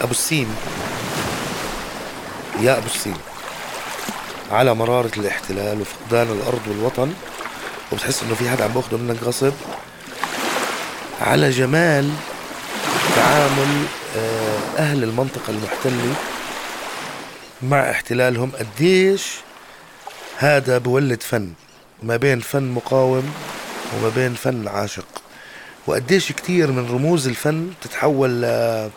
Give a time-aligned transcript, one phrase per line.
[0.00, 0.56] أبو السيم
[2.60, 3.16] يا أبو السيم
[4.50, 7.12] على مرارة الاحتلال وفقدان الأرض والوطن
[7.92, 9.52] وبتحس إنه في حدا عم بأخده منك غصب.
[11.20, 12.10] على جمال
[13.16, 13.84] تعامل
[14.16, 16.14] آه، أهل المنطقة المحتلة
[17.62, 19.22] مع احتلالهم قديش
[20.36, 21.52] هذا بولد فن.
[22.02, 23.34] ما بين فن مقاوم
[23.96, 25.06] وما بين فن عاشق.
[25.86, 28.90] وقديش كتير من رموز الفن تتحول ل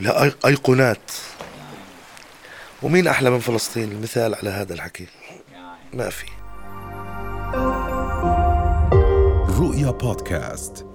[0.00, 1.10] لأيقونات
[2.82, 5.06] ومين أحلى من فلسطين؟ المثال على هذا الحكي
[5.94, 6.26] ما في.
[9.60, 10.86] رؤيا بودكاست.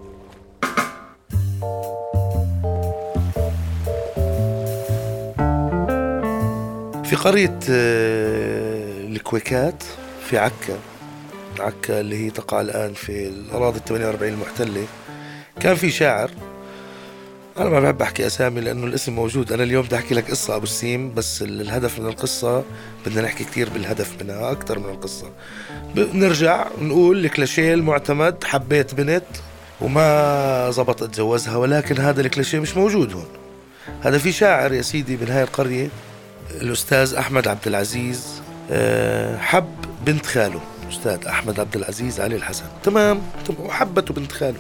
[7.03, 9.83] في قرية آه، الكويكات
[10.29, 10.79] في عكا
[11.59, 14.85] عكا اللي هي تقع الآن في الأراضي ال 48 المحتلة
[15.59, 16.31] كان في شاعر
[17.57, 19.52] أنا ما بحب أحكي أسامي لأنه الاسم موجود.
[19.52, 22.63] أنا اليوم بدي أحكي لك قصة أبو السيم بس الهدف من القصة
[23.05, 25.30] بدنا نحكي كتير بالهدف منها أكثر من القصة.
[25.95, 29.23] بنرجع نقول الكلاشيه المعتمد حبيت بنت
[29.81, 33.27] وما زبط اتجوزها ولكن هذا الكلاشيه مش موجود هون.
[34.02, 35.89] هذا في شاعر يا سيدي من هاي القرية
[36.61, 40.61] الأستاذ أحمد عبد العزيز آه، حب بنت خاله.
[40.89, 42.65] أستاذ أحمد عبد العزيز علي الحسن.
[42.83, 43.21] تمام؟
[43.59, 44.59] وحبته بنت خاله.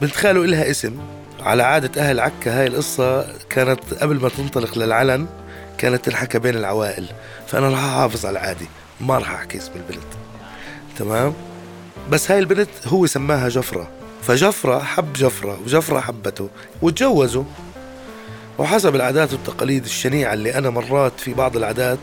[0.00, 0.96] بنت خاله إلها اسم.
[1.42, 5.26] على عادة أهل عكا هاي القصة كانت قبل ما تنطلق للعلن
[5.78, 7.08] كانت تنحكى بين العوائل.
[7.46, 8.66] فأنا رح أحافظ على العادي
[9.00, 10.12] ما رح أحكي اسم البنت.
[10.98, 11.34] تمام؟
[12.10, 13.88] بس هاي البنت هو سماها جفرة.
[14.22, 16.48] فجفرة حب جفرة وجفرة حبته
[16.82, 17.44] وتجوزوا.
[18.58, 21.98] وحسب العادات والتقاليد الشنيعة اللي أنا مرات في بعض العادات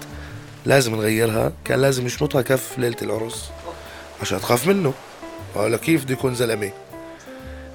[0.66, 3.50] لازم نغيرها كان لازم يشمطها كف ليلة العرس
[4.22, 4.94] عشان تخاف منه.
[5.56, 6.72] ولا كيف بده يكون زلمة؟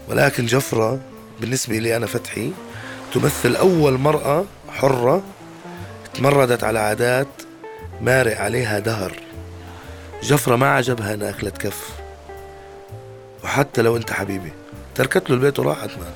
[0.09, 1.01] ولكن جفرة
[1.41, 2.53] بالنسبة لي أنا فتحي
[3.15, 5.23] تمثل أول مرأة حرة
[6.15, 7.27] تمردت على عادات
[8.01, 9.13] مارق عليها دهر.
[10.23, 11.89] جفرة ما عجبها أنا أكلت كف.
[13.45, 14.53] وحتى لو أنت حبيبي
[14.95, 16.13] تركت له البيت وراحت مان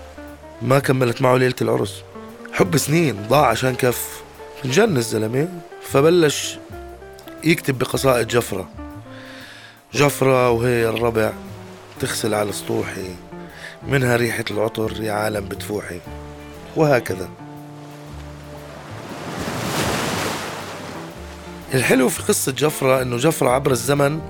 [0.62, 2.02] ما كملت معه ليلة العرس.
[2.52, 4.22] حب سنين ضاع عشان كف.
[4.64, 5.48] انجن الزلمة
[5.82, 6.58] فبلش
[7.44, 8.68] يكتب بقصائد جفرة.
[9.94, 11.32] جفرة وهي الربع
[12.00, 13.14] تغسل على سطوحي
[13.86, 16.00] منها ريحة العطر يا عالم بتفوحي.
[16.76, 17.28] وهكذا.
[21.74, 24.20] الحلو في قصة جفرة إنه جفرة عبر الزمن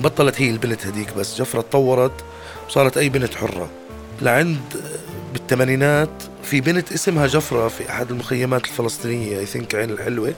[0.00, 1.38] بطلت هي البنت هديك بس.
[1.38, 2.24] جفرة تطورت
[2.68, 3.70] وصارت أي بنت حرة.
[4.22, 4.60] لعند
[5.32, 6.10] بالثمانينات
[6.42, 10.34] في بنت اسمها جفرة في أحد المخيمات الفلسطينية اي ثينك عين الحلوة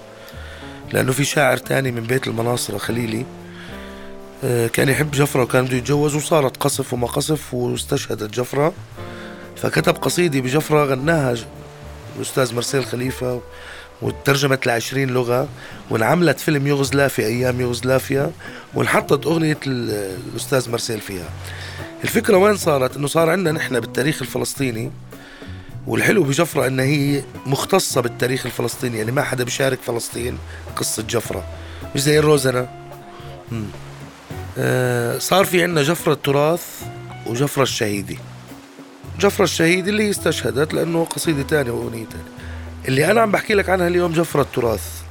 [0.93, 3.25] لأنه في شاعر تاني من بيت المناصرة خليلي
[4.73, 8.73] كان يحب جفرة وكان بده يتجوز وصارت قصف وما قصف واستشهدت جفرة.
[9.57, 11.37] فكتب قصيدة بجفرة غناها
[12.17, 13.41] الأستاذ مرسيل خليفة
[14.03, 15.49] وترجمت لعشرين لغة
[15.91, 18.33] وانعملت فيلم يوغوسلافيا أيام يوغوسلافيا
[18.75, 21.29] وانحطت أغنية الأستاذ مرسيل فيها.
[22.05, 24.91] الفكرة وين صارت؟ إنه صار عندنا نحن بالتاريخ الفلسطيني
[25.87, 30.39] والحلو بجفرة إنها هي مختصة بالتاريخ الفلسطيني يعني ما حدا بيشارك فلسطين
[30.77, 31.45] قصة جفرة.
[31.95, 32.69] مش زي الروزنة.
[33.53, 33.63] آه
[35.19, 36.83] صار في عندنا جفرة التراث
[37.27, 38.19] وجفرة الشهيدي.
[39.21, 42.25] جفرة الشهيدي اللي استشهدت لأنه قصيدة تانية وأغنية تانية.
[42.89, 45.03] اللي أنا عم بحكي لك عنها اليوم جفرة التراث.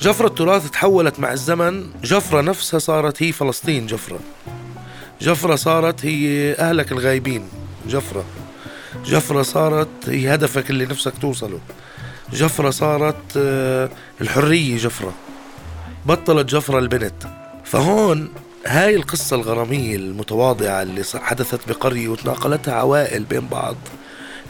[0.00, 4.18] جفرة التراث تحولت مع الزمن جفرة نفسها صارت هي فلسطين جفرة.
[5.20, 7.48] جفرة صارت هي أهلك الغايبين
[7.86, 8.24] جفرة.
[9.04, 11.60] جفرة صارت هي هدفك اللي نفسك توصله.
[12.32, 13.88] جفرة صارت آه،
[14.20, 15.12] الحرية جفرة.
[16.06, 17.22] بطلت جفرة البنت.
[17.64, 18.28] فهون
[18.66, 23.76] هاي القصة الغرامية المتواضعة اللي حدثت بقرية وتناقلتها عوائل بين بعض.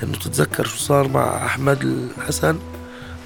[0.03, 2.59] إنه تتذكر شو صار مع أحمد الحسن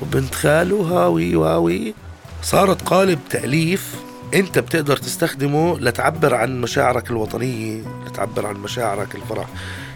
[0.02, 1.94] وبنت خاله هاوي واوي.
[2.42, 3.94] صارت قالب تأليف.
[4.34, 9.46] أنت بتقدر تستخدمه لتعبر عن مشاعرك الوطنية لتعبر عن مشاعرك الفرح.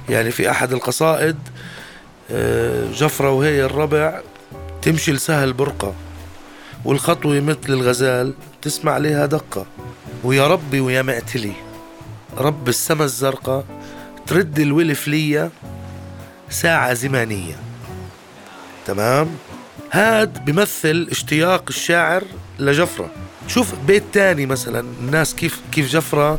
[0.08, 1.37] يعني في أحد القصائد
[2.31, 4.20] آه، جفرة وهي الربع
[4.88, 5.94] تمشي لسهل برقة
[6.85, 9.67] والخطوة مثل الغزال تسمع عليها دقة.
[10.25, 11.52] ويا ربي ويا معتلي
[12.38, 13.64] رب السما الزرقاء
[14.26, 15.50] ترد الولف ليا
[16.50, 17.56] ساعة زمانية.
[18.87, 19.29] تمام؟
[19.93, 22.25] هاد بمثل اشتياق الشاعر
[22.58, 23.11] لجفرة.
[23.49, 26.38] شوف بيت تاني مثلا الناس كيف كيف جفرة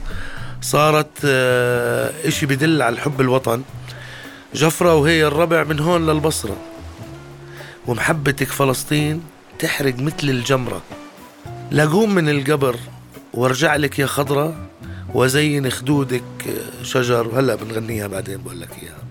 [0.62, 3.62] صارت آه إشي بدل على الحب الوطن.
[4.54, 6.58] جفرة وهي الربع من هون للبصرة.
[7.90, 9.22] ومحبتك فلسطين
[9.60, 10.82] تحرق مثل الجمرة.
[11.72, 12.76] لقوم من القبر
[13.34, 14.68] وارجع لك يا خضرة
[15.14, 16.24] وزين خدودك
[16.84, 17.28] شجر.
[17.28, 19.04] وهلا بنغنيها بعدين بقول لك إياها.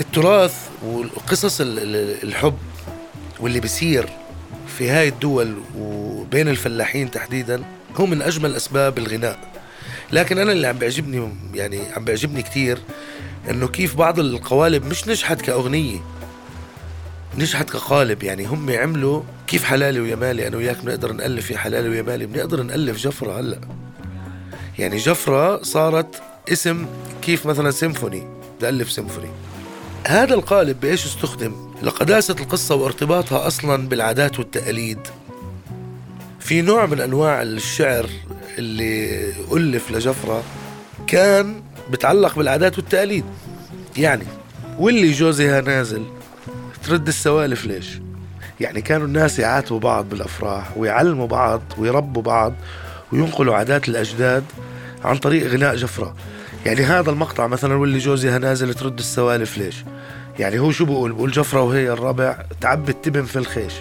[0.00, 2.58] التراث وقصص الحب
[3.40, 4.08] واللي بيصير
[4.78, 7.62] في هاي الدول وبين الفلاحين تحديدا
[7.96, 9.38] هو من أجمل أسباب الغناء.
[10.12, 12.78] لكن أنا اللي عم بيعجبني يعني عم بيعجبني كثير
[13.50, 15.98] إنه كيف بعض القوالب مش نجحت كأغنية.
[17.38, 18.22] نجحت كقالب.
[18.22, 22.26] يعني هم عملوا كيف حلالي ويا مالي أنا وياك بنقدر نألف يا حلالي ويا مالي
[22.26, 23.58] بنقدر نألف جفرة هلأ.
[24.78, 26.86] يعني جفرة صارت اسم
[27.22, 28.26] كيف مثلا سيمفوني.
[28.56, 29.28] بدي ألف سيمفوني.
[30.06, 34.98] هذا القالب بإيش استخدم؟ لقداسة القصة وارتباطها أصلا بالعادات والتقاليد.
[36.40, 38.10] في نوع من أنواع الشعر
[38.58, 40.42] اللي ألف لجفرة
[41.06, 43.24] كان بتعلق بالعادات والتقاليد.
[43.96, 44.24] يعني
[44.78, 46.04] واللي جوزها نازل
[46.82, 48.00] ترد السوالف ليش؟
[48.60, 52.54] يعني كانوا الناس يعاتبوا بعض بالأفراح ويعلموا بعض ويربوا بعض
[53.12, 54.44] وينقلوا عادات الأجداد
[55.04, 56.14] عن طريق غناء جفرة.
[56.66, 59.84] يعني هذا المقطع مثلا واللي جوزها نازل ترد السوالف ليش؟
[60.38, 63.72] يعني هو شو بقول؟ بقول جفرة وهي الربع تعبي التبن في الخيش.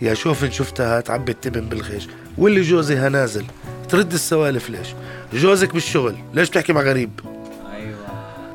[0.00, 2.08] يا شوف شفتها تعبي التبن بالخيش.
[2.38, 3.44] واللي جوزها نازل
[3.88, 4.88] ترد السوالف ليش؟
[5.32, 7.10] جوزك بالشغل ليش تحكي مع غريب؟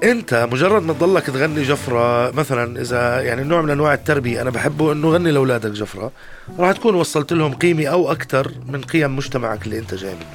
[0.03, 4.91] انت مجرد ما تضلك تغني جفرة مثلا إذا يعني نوع من أنواع التربية أنا بحبه
[4.91, 6.11] إنه غني لأولادك جفرة
[6.59, 10.25] راح تكون وصلت لهم قيمة أو أكثر من قيم مجتمعك اللي أنت جاي منه.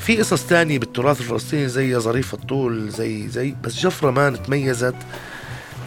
[0.00, 4.94] في قصص تانية بالتراث الفلسطيني زي ظريف الطول زي زي بس جفرة ما تميزت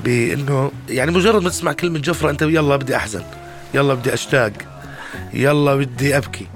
[0.03, 3.24] بإنه يعني مجرد ما تسمع كلمة جفرة أنت يلا بدي أحزن
[3.74, 4.51] يلا بدي أشتاق
[5.33, 6.48] يلا بدي أبكي.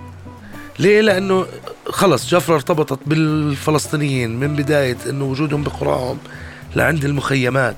[0.80, 1.46] ليه؟ لأنه
[1.92, 6.18] خلص جفرة ارتبطت بالفلسطينيين من بداية انه وجودهم بقراهم
[6.76, 7.76] لعند المخيمات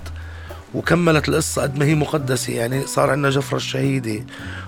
[0.73, 2.53] وكملت القصة قد ما هي مقدسة.
[2.53, 4.25] يعني صار عندنا جفرة الشهيدة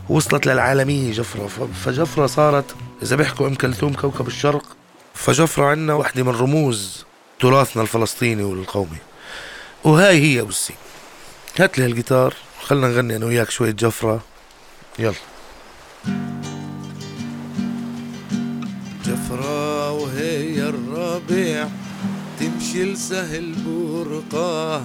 [0.10, 1.70] وصلت للعالمية جفرة.
[1.86, 4.64] فجفرة صارت إذا بيحكوا أم كلثوم كوكب الشرق
[5.14, 7.06] فجفرة عندنا واحدة من رموز
[7.40, 8.98] تراثنا الفلسطيني والقومي.
[9.84, 10.76] وهاي هي السين.
[11.60, 14.22] هات لي هالجيتار خلنا نغني أنا وياك شوية جفرة.
[15.00, 15.16] يلا.
[19.06, 21.68] جفرة وهي الربيع
[22.40, 24.82] تمشي لسهل برقاه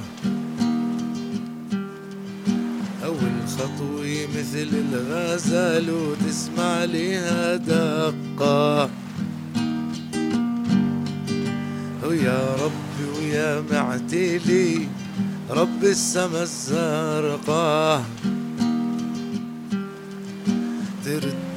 [3.04, 8.90] أول خطوة مثل الغزال وتسمع لها دقة.
[12.04, 14.88] ويا ربي ويا معتلي
[15.50, 18.04] رب السما الزرقاء.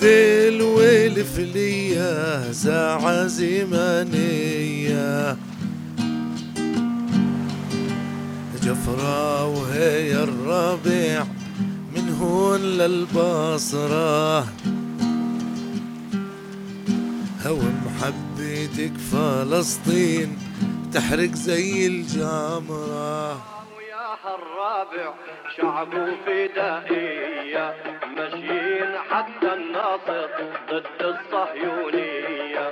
[0.04, 0.12] ترد
[0.54, 4.58] الويل فليا ساعة زمانية
[8.64, 11.24] جفرة وهي الربيع
[11.96, 14.40] من هون للبصرة.
[17.46, 20.38] هو محبتك فلسطين
[20.94, 23.63] تحرق زي الجمرة.
[24.26, 25.14] الرابع
[25.58, 25.94] شعب
[26.26, 27.76] فدائية
[28.18, 30.28] ماشيين حتى الناصر
[30.70, 32.72] ضد الصهيونية.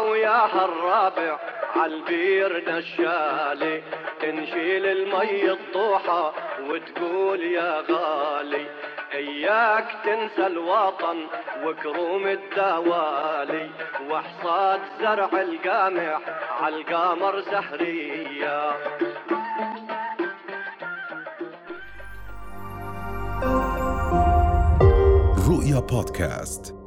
[0.00, 1.38] ويا الرابع
[1.76, 3.82] عالبير نشالي
[4.20, 6.32] تنشيل المي الضوحة
[6.68, 8.66] وتقول يا غالي.
[9.20, 11.18] اياك تنسى الوطن
[11.64, 13.70] وكروم الدوالي
[14.10, 16.20] وحصاد زرع القامح
[16.60, 18.70] عالقمر زهرية.
[25.48, 26.79] رؤيا بودكاست.